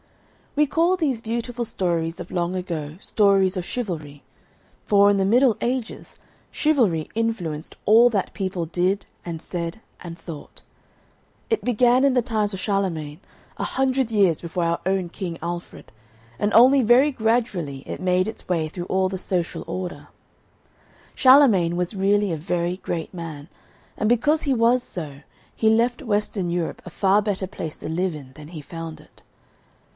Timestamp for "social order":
19.19-20.07